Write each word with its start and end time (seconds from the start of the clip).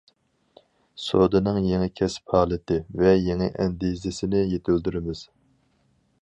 سودىنىڭ 1.07 1.59
يېڭى 1.71 1.89
كەسىپ 2.01 2.33
ھالىتى 2.37 2.79
ۋە 3.03 3.13
يېڭى 3.27 3.51
ئەندىزىسىنى 3.51 4.43
يېتىلدۈرىمىز. 4.55 5.23